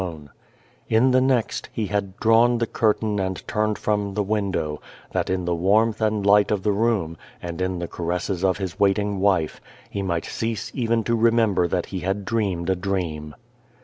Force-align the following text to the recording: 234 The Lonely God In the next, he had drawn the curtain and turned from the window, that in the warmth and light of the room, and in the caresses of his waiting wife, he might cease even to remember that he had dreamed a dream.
234 0.01 0.01
The 0.01 0.07
Lonely 0.09 0.61
God 0.89 0.97
In 0.97 1.11
the 1.27 1.33
next, 1.35 1.69
he 1.71 1.85
had 1.85 2.17
drawn 2.17 2.57
the 2.57 2.65
curtain 2.65 3.19
and 3.19 3.47
turned 3.47 3.77
from 3.77 4.15
the 4.15 4.23
window, 4.23 4.81
that 5.11 5.29
in 5.29 5.45
the 5.45 5.53
warmth 5.53 6.01
and 6.01 6.25
light 6.25 6.49
of 6.49 6.63
the 6.63 6.71
room, 6.71 7.17
and 7.39 7.61
in 7.61 7.77
the 7.77 7.87
caresses 7.87 8.43
of 8.43 8.57
his 8.57 8.79
waiting 8.79 9.19
wife, 9.19 9.61
he 9.91 10.01
might 10.01 10.25
cease 10.25 10.71
even 10.73 11.03
to 11.03 11.15
remember 11.15 11.67
that 11.67 11.85
he 11.85 11.99
had 11.99 12.25
dreamed 12.25 12.71
a 12.71 12.75
dream. 12.75 13.35